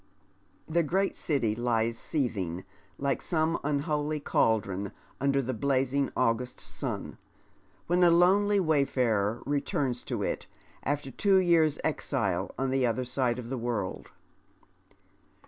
[0.67, 2.63] Tn^ great citj' lies seething
[2.97, 7.19] like some unholy caldron under the blazing August sun,
[7.85, 10.47] when a lonely wayfarer returns to it
[10.81, 14.09] after two yeai's' exile on the other side of the world.